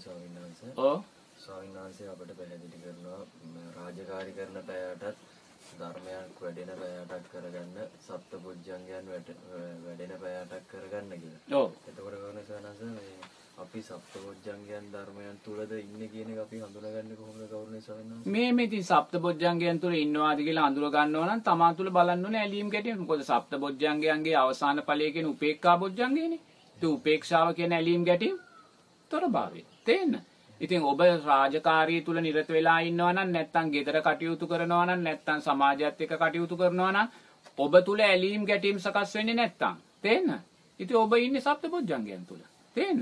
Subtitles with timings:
[0.00, 0.98] ස්වාමීන් වහන්සේ ඔව්
[1.38, 3.20] ස්වාමීන් වහන්සේ අපට පැහැදිලි කරනවා
[3.76, 5.18] රාජකාරී කරන පැයටත්
[5.80, 7.76] ධර්මයක් වැඩෙන පැයටක් කරගන්න
[8.06, 9.36] සප්තපුජ්ජංගයන් වැඩ-
[9.84, 11.42] වැඩෙන පැයටක් කරගන්න කියලා.
[11.56, 13.14] ඔව් එතකොට ස්වාමීන් වහන්සේ මේ
[13.58, 18.32] අපි සප්තපුජ්ජංගයන් ධර්මයන් තුලද ඉන්නේ කියන එක අපි හඳුනාගන්නේ කොහොමද ගෞරවනීය ස්වාමීන් වහන්සේ?
[18.34, 22.70] මේ මේ ඉතින් සප්තබොජ්ජංගයන් තුල ඉන්නවාද කියලා අඳුර ගන්නවා නම් තමා තුල බලන්න ඕනේ ඇලීම්
[22.70, 22.98] ගැටීම්.
[23.02, 26.40] මොකද සප්තබොජ්ජංගයන්ගේ අවසාන ඵලය කියන උපේක්ඛා බොජ්ජංගයනේ.
[26.76, 28.36] ඒ උපේක්ෂාව කියන ඇලීම් ගැටීම්
[29.10, 29.64] තොරභාවය.
[29.84, 30.14] තේන්න.
[30.60, 36.00] ඉතින් ඔබ රාජකාරී තුල නිරත වෙලා ඉන්නවා නම් නැත්නම් ගෙදර කටයුතු කරනවා නම් නැත්නම් සමාජයත්
[36.00, 37.08] එක්ක කටයුතු කරනවා නම්
[37.58, 40.28] ඔබ තුල ඇලීම් ගැටීම් සකස් වෙන්නේ නැත්නම් තේන්න.
[40.80, 42.42] ඉතින් ඔබ ඉන්නේ සප්තබොජ්ජංගයන් තුල.
[42.76, 43.00] තේන්න.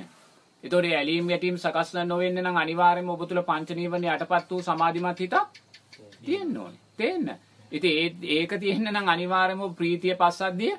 [0.65, 5.21] ඒතකොට මේ ඇලීම් ගැටීම් සකස් නොවෙන්න නම් අනිවාර්යයෙන්ම ඔබ තුල පංච නීවරණ යටපත් වූ සමාධිමත්
[5.21, 5.37] හිතක්
[6.25, 6.81] තියෙන්න ඕනේ.
[6.97, 7.27] තේන්න.
[7.73, 10.77] ඉතින් ඒ ඒක තියෙන්න නම් අනිවාර්යයෙන්ම ඔබ ප්‍රීතිය පස්සද්ධිය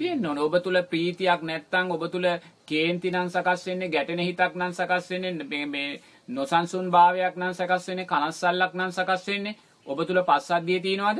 [0.00, 0.42] තියෙන්න ඕනේ.
[0.42, 2.26] ඔබ තුල ප්‍රීතියක් නැත්නම් ඔබ තුල
[2.66, 5.88] කේන්ති නම් සකස් වෙන්නේ ගැටෙන හිතක් නම් සකස් වෙන්නේ මේ මේ
[6.28, 11.18] නොසන්සුන් භාවයක් නම් සකස් වෙන්නේ කනස්සල්ලක් නම් සකස් වෙන්නේ ඔබ තුල පස්සද්ධිය තියනවද?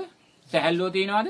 [0.50, 1.28] සැහැල්ලුව තියනවද?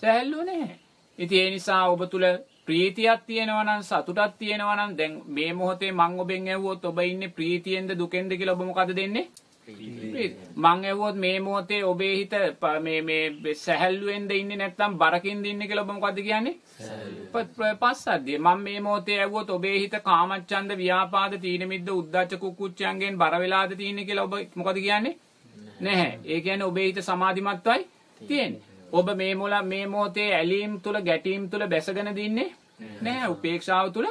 [0.00, 0.78] සැහැල්ලුව නැහැ.
[1.18, 2.24] ඉතින් ඒ නිසා ඔබ තුල
[2.66, 7.90] ප්‍රීතියක් තියෙනවා නම් සතුටක් තියෙනවා නම් දැන් මේ මොහොතේ මං ඔබෙන් ඇහුවොත් ඔබ ඉන්නේ ප්‍රීතියෙන්ද
[7.94, 9.30] දුකෙන්ද කියලා ඔබ මොකද දෙන්නේ?
[10.56, 12.32] මං ඇහුවොත් මේ මොහොතේ ඔබේ හිත
[12.80, 16.56] මේ මේ සැහැල්ලුවෙන්ද ඉන්නේ නැත්නම් බරකින්ද ඉන්නේ කියලා ඔබ මොකද කියන්නේ?
[17.82, 18.38] පස්සද්ධිය.
[18.38, 24.04] මම මේ මොහොතේ ඇහුවොත් ඔබේ හිත කාමච්ඡන්ද ව්‍යාපාද තීන මිද්ද උද්ධච්ච කුක්කුච්චයන්ගෙන් බර වෙලාද තියෙන්නේ
[24.04, 25.16] කියලා ඔබ මොකද කියන්නේ?
[25.80, 26.18] නැහැ.
[26.24, 27.86] ඒ කියන්නේ ඔබේ හිත සමාධිමත්වයි
[28.20, 28.62] තියෙන්නේ.
[28.92, 32.50] ඔබ මේ මොල මේ මොහොතේ ඇලීම් තුල ගැටීම් තුල බැසගෙන දින්නේ
[33.00, 33.28] නැහැ.
[33.28, 34.06] උපේක්ෂාව තුල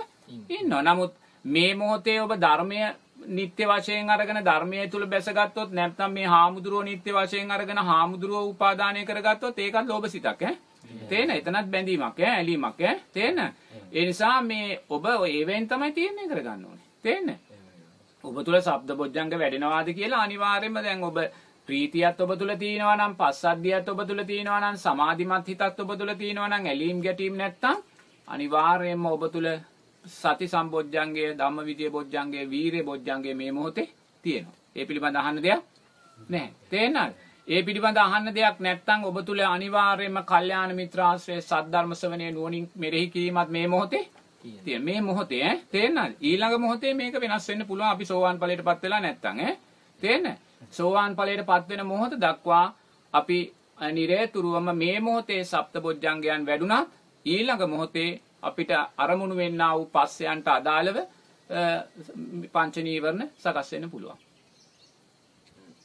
[0.50, 0.82] ඉන්නවා.
[0.84, 1.14] නමුත්
[1.46, 2.80] මේ මොහොතේ ඔබ ධර්මය
[3.28, 9.60] නිත්‍ය වශයෙන් අරගෙන ධර්මයේ තුල බැසගත්තොත් නැත්නම් මේ හාමුදුරුවෝ නිත්‍ය වශයෙන් අරගෙන හාමුදුරුවෝ උපාදානය කරගත්තොත්
[9.60, 10.58] ඒකත් ලෝභ සිතක් ඈ.
[11.10, 13.00] තේන එතනත් බැඳීමක් ඈ ඇලීමක් ඈ.
[13.14, 13.40] තේන.
[13.92, 16.86] ඒ නිසා මේ ඔබ ඒවෙන් තමයි තීරණය කරගන්න ඕනේ.
[17.02, 17.40] තේන්න.
[18.24, 21.18] ඔබ තුල ශබ්ද බොජ්ජංග වැඩෙනවාද කියලා අනිවාර්යයෙන්ම දැන් ඔබ
[21.68, 26.50] ප්‍රීතියත් ඔබ තුල තියෙනවා නම් පස්සද්ධියත් ඔබ තුල තියෙනවා නම් සමාධිමත් හිතත් ඔබ තුල තියෙනවා
[26.50, 27.78] නම් ඇලීම් ගැටීම් නැත්තම්
[28.28, 29.48] අනිවාර්යයෙන්ම ඔබ තුල
[30.06, 33.90] සති සම්බොජ්ජංගය ධම්මවිජය බොජ්ජංගය වීරිය බොජ්ජංගය මේ මොහොතේ
[34.24, 34.56] තියෙනවා.
[34.76, 35.62] ඒ පිළිබඳ අහන්න දෙයක්
[36.30, 36.54] නැහැ.
[36.70, 37.14] තේරෙනවද?
[37.48, 43.50] ඒ පිළිබඳ අහන්න දෙයක් නැත්තම් ඔබ තුල අනිවාර්යයෙන්ම කල්යාණ මිත්‍රාශ්‍රය සද්ධර්ම ශ්‍රවණය නුවණින් මෙනෙහි කිරීමත්
[43.50, 44.06] මේ මොහොතේ
[44.64, 49.02] තියෙන මේ මොහොතේ ඈ තේරෙනවද ඊළඟ මොහොතේ මේක වෙනස් වෙන්න පුළුවන් අපි සෝවාන් ඵලයටපත් වෙලා
[49.02, 49.58] නැත්තම් ඈ
[50.02, 50.38] තේරෙනවද
[50.72, 52.66] සෝවාන් ඵලයටපත් වෙන මොහොත දක්වා
[53.14, 53.40] අපි
[53.92, 56.90] නිරේතුරුවම මේ මොහොතේ සප්තබොජ්ජංගයන් වැඩුණත්
[57.26, 58.12] ඊළඟ මොහොතේ
[58.44, 60.98] අපිට අරමුණු වෙන්නා වූ පස්සයන්ට අදාළව
[62.54, 64.20] පංච නීවරණ සකස් වෙන්න පුළුවන්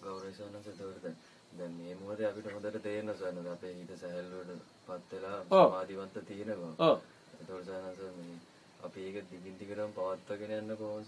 [0.03, 1.03] වහන්සේ එතකොට
[1.53, 5.67] දැන්- මේ මොහොතේ අපිට හොඳට තේරෙන වහන්සේ අපේ හිත සැහැල්ලුවටපත් වෙලා ඔව්.
[5.67, 6.73] සමාධිවන්ත තියෙනවා.
[6.81, 6.97] ඔව්
[7.35, 8.39] එතකොට ස්වාමීන් වහන්සේ මේ
[8.85, 11.07] අපි ඒක දිගින් දිගටම පවත්වාගෙන යන්න කොහොමද